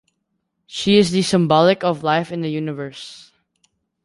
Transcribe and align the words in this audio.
She 0.65 0.97
is 0.97 1.11
the 1.11 1.21
symbolic 1.21 1.83
of 1.83 2.01
life 2.01 2.31
in 2.31 2.41
the 2.41 2.49
universe. 2.49 3.31